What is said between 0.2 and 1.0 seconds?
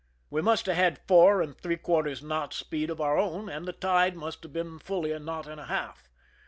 We must have had